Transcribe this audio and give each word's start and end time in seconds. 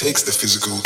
takes 0.00 0.22
the 0.22 0.32
physical. 0.32 0.80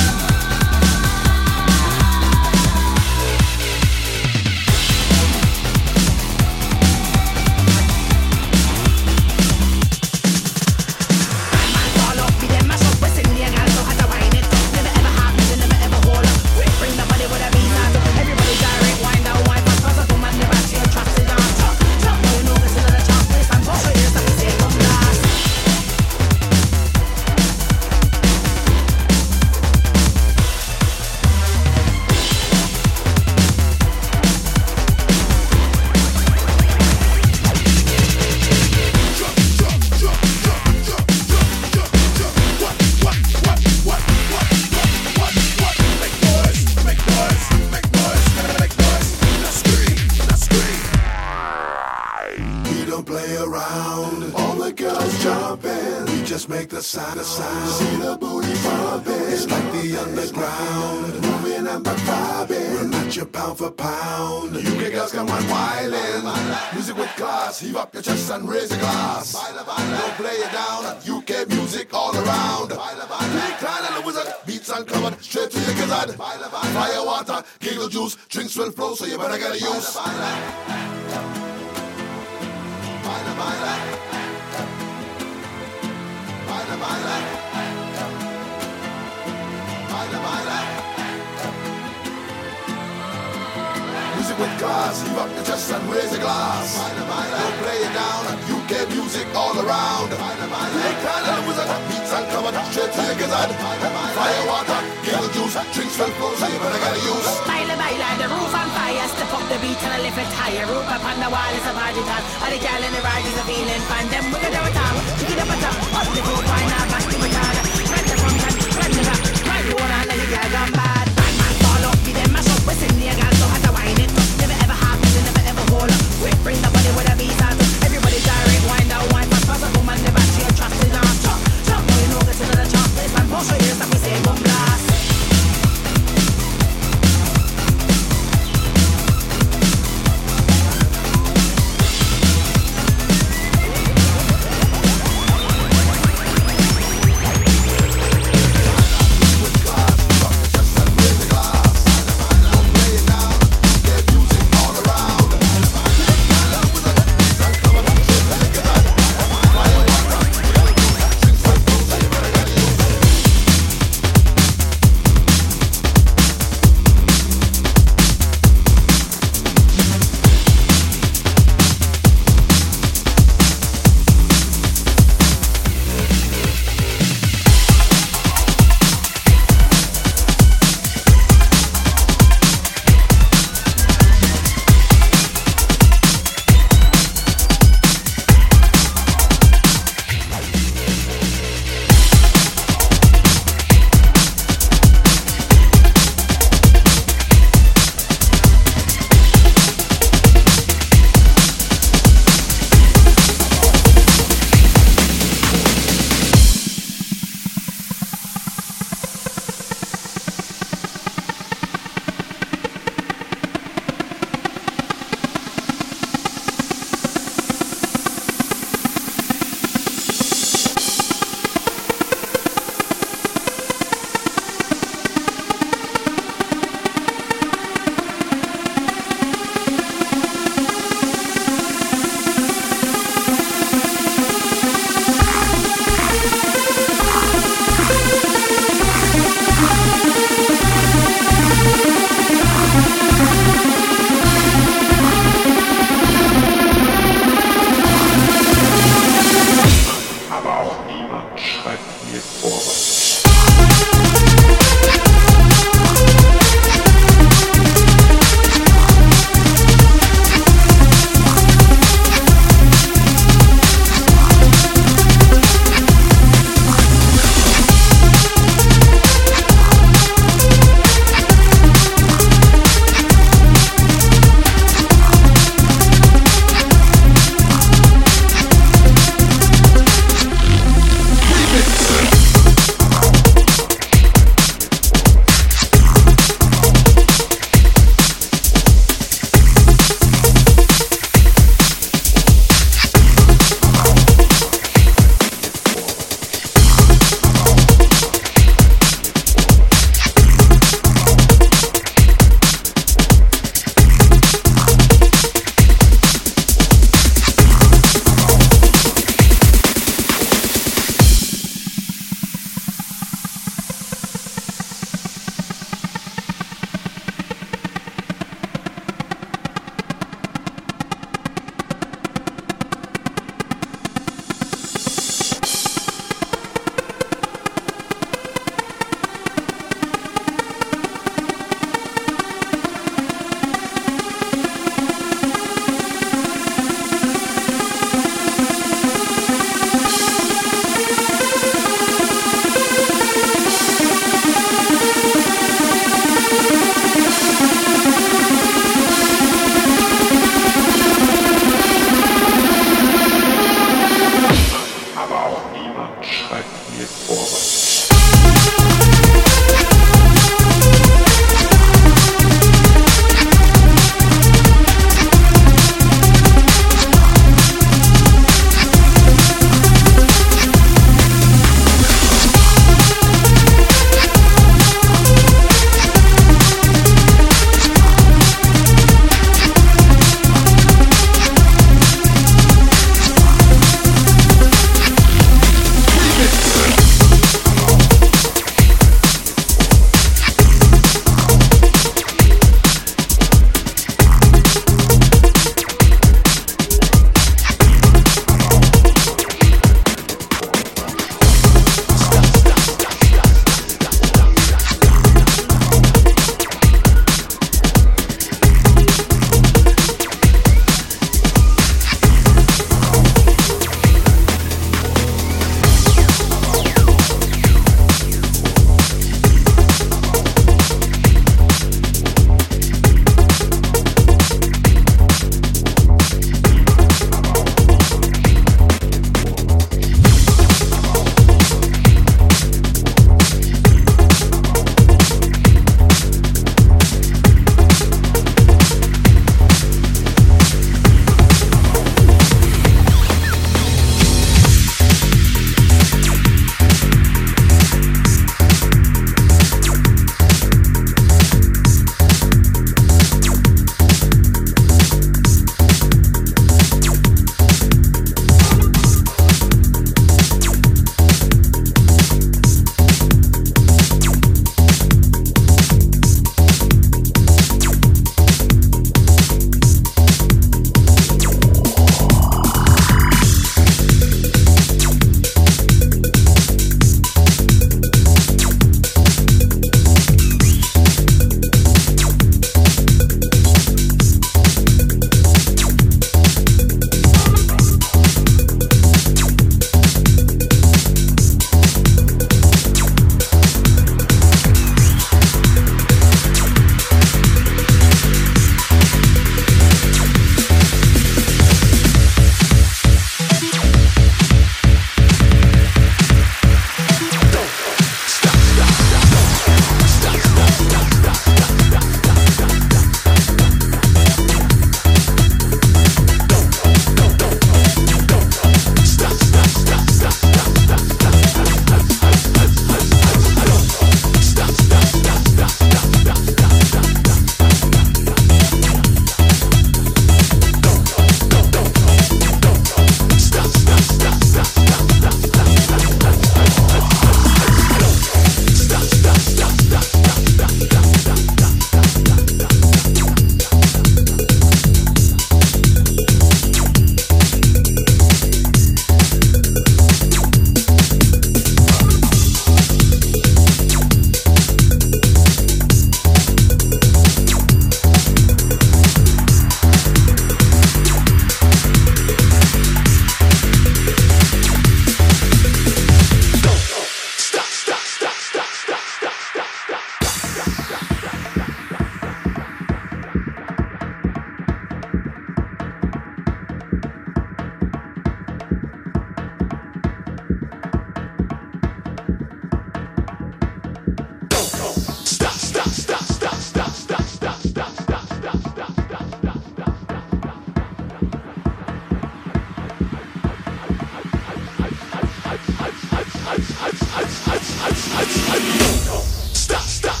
Stop, 599.33 599.61
stop. 599.61 600.00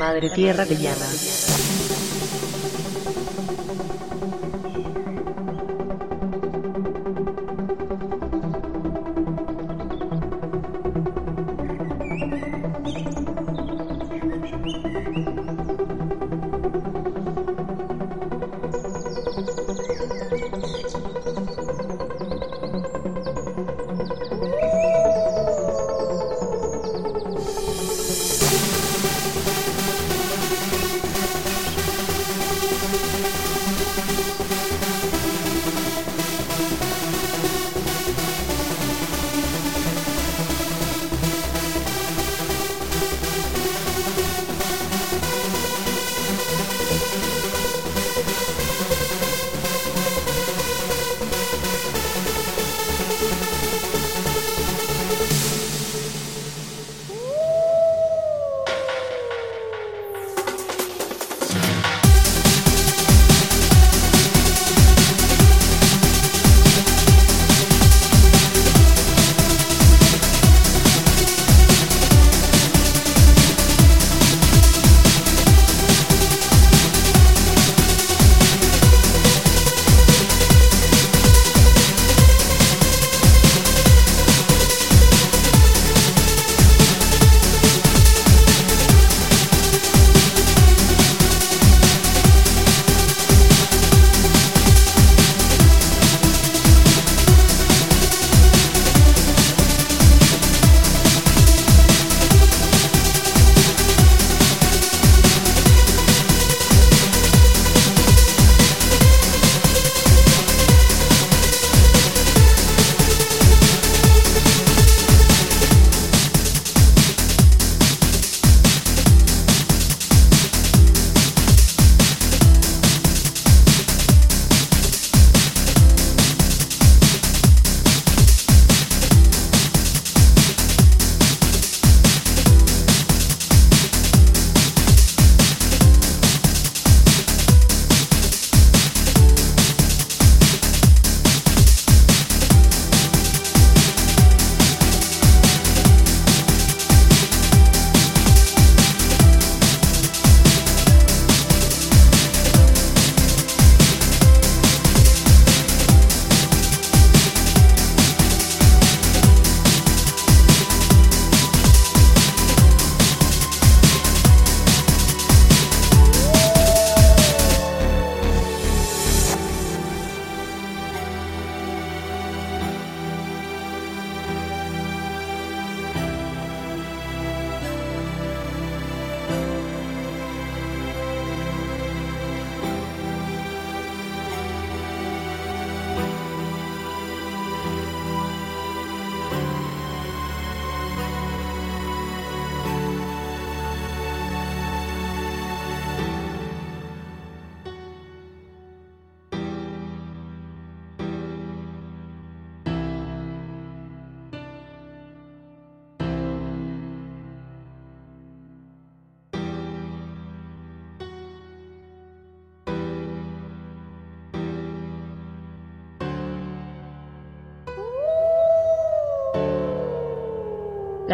Madre 0.00 0.30
tierra 0.30 0.64
te 0.64 0.76
llama. 0.78 1.04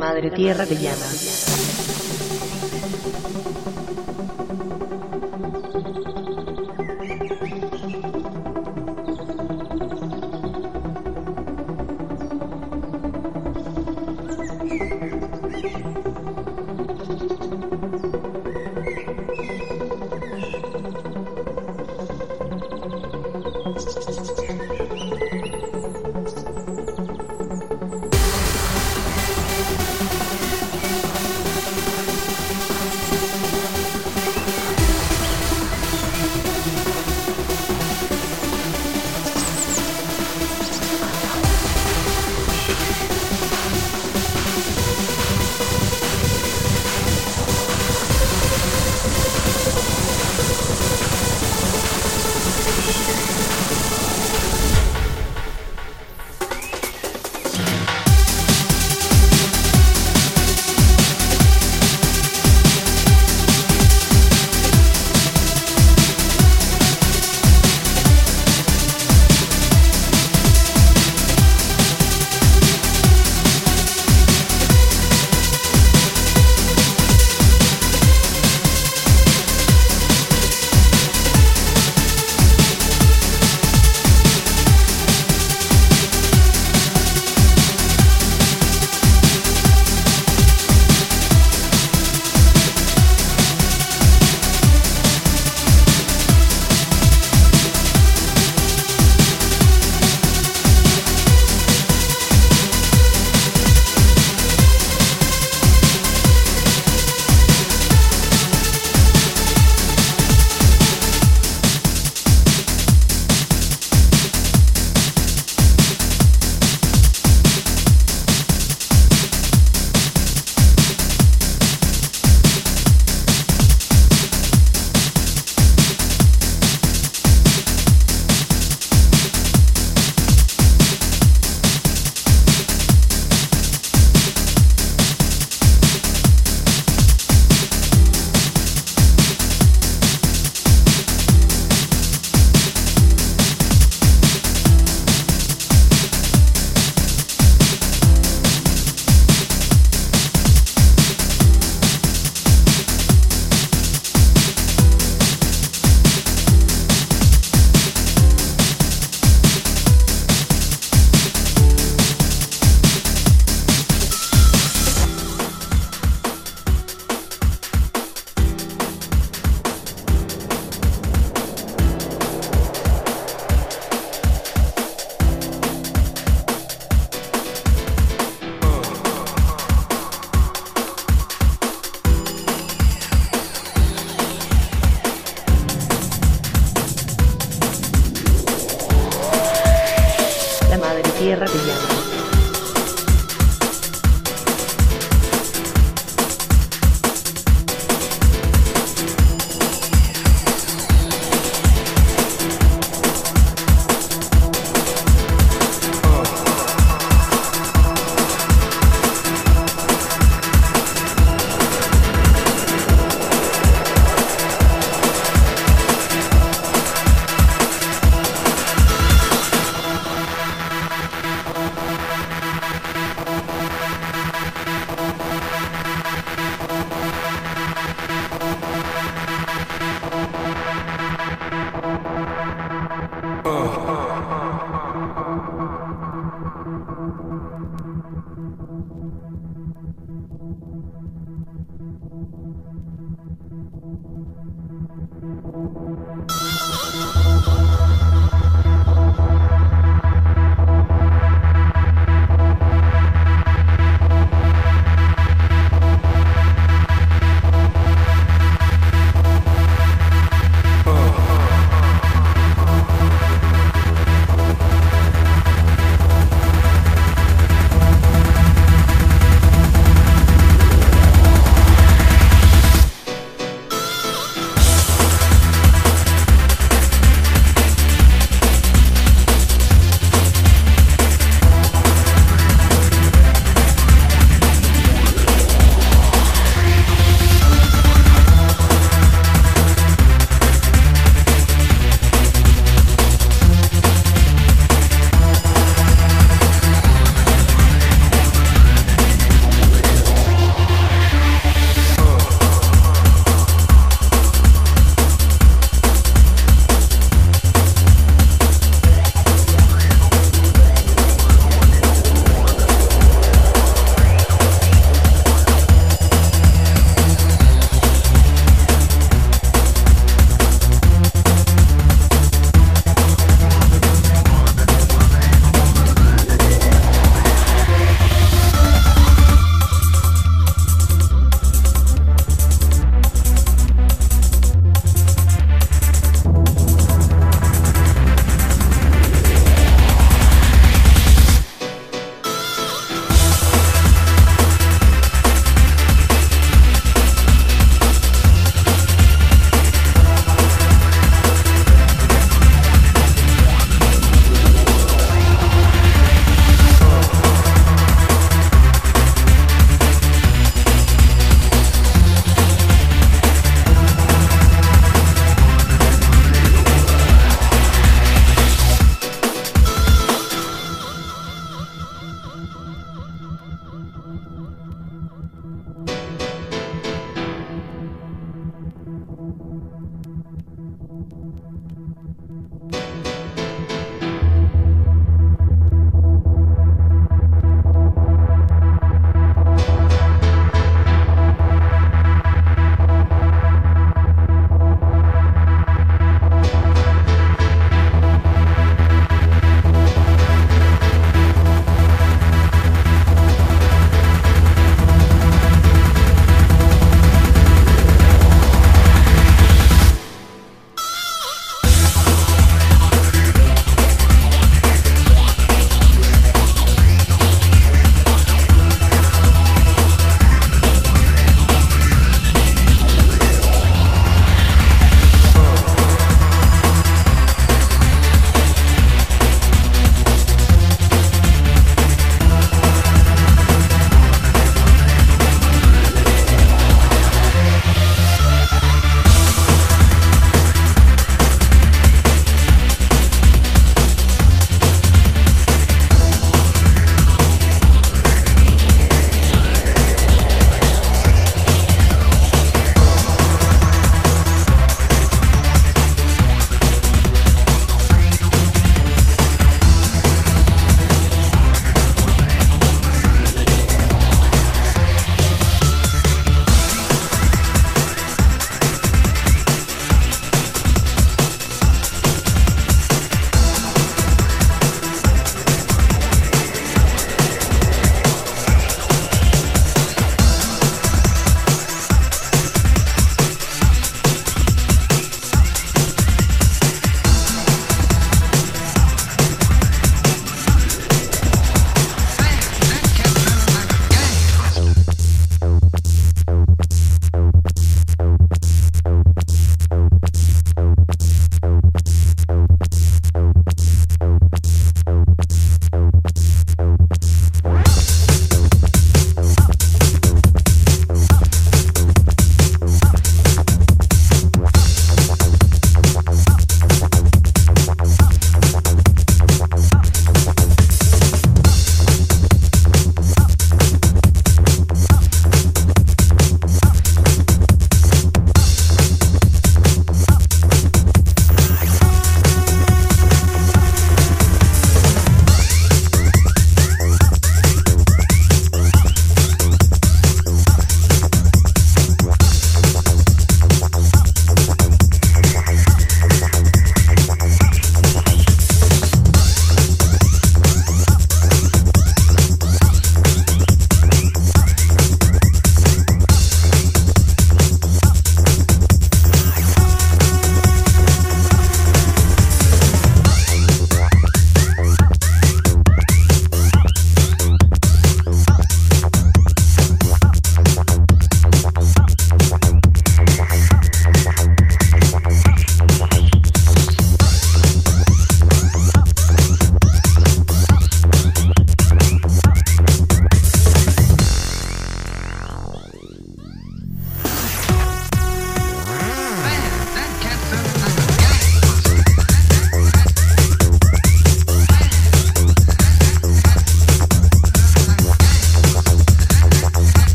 Madre 0.00 0.30
tierra 0.30 0.64
te 0.64 0.76
llama. 0.76 1.49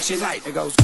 flashes 0.00 0.22
light 0.22 0.54
goes. 0.54 0.79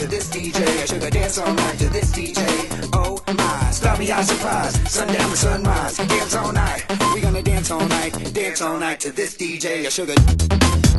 to 0.00 0.06
this 0.06 0.28
DJ. 0.28 0.62
I 0.82 0.84
should 0.86 1.02
have 1.02 1.12
danced 1.12 1.38
all 1.38 1.54
night 1.54 1.78
to 1.78 1.88
this 1.90 2.10
DJ. 2.12 2.40
Oh 2.94 3.22
my, 3.34 3.70
stop 3.70 3.98
me 3.98 4.10
I 4.10 4.22
surprise. 4.22 4.74
Sundown 4.90 5.30
to 5.30 5.36
sunrise, 5.36 5.96
dance 5.96 6.34
all 6.34 6.52
night. 6.52 6.84
We 7.14 7.20
gonna 7.20 7.42
dance 7.42 7.70
all 7.70 7.86
night, 7.86 8.32
dance 8.32 8.62
all 8.62 8.78
night 8.78 9.00
to 9.00 9.12
this 9.12 9.36
DJ. 9.36 9.86
I 9.86 9.88
should 9.88 10.08
have. 10.08 10.89